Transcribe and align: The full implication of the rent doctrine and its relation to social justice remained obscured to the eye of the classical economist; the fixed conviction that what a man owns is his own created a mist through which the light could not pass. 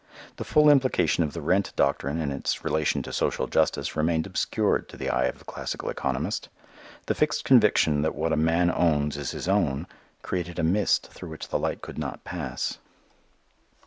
The 0.37 0.43
full 0.43 0.67
implication 0.67 1.23
of 1.23 1.33
the 1.33 1.43
rent 1.43 1.73
doctrine 1.75 2.19
and 2.19 2.33
its 2.33 2.63
relation 2.63 3.03
to 3.03 3.13
social 3.13 3.45
justice 3.45 3.95
remained 3.95 4.25
obscured 4.25 4.89
to 4.89 4.97
the 4.97 5.11
eye 5.11 5.25
of 5.25 5.37
the 5.37 5.45
classical 5.45 5.91
economist; 5.91 6.49
the 7.05 7.13
fixed 7.13 7.45
conviction 7.45 8.01
that 8.01 8.15
what 8.15 8.33
a 8.33 8.35
man 8.35 8.71
owns 8.71 9.15
is 9.15 9.29
his 9.29 9.47
own 9.47 9.85
created 10.23 10.57
a 10.57 10.63
mist 10.63 11.09
through 11.13 11.29
which 11.29 11.49
the 11.49 11.59
light 11.59 11.83
could 11.83 11.99
not 11.99 12.23
pass. 12.23 12.79